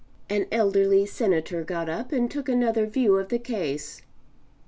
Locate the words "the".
3.29-3.37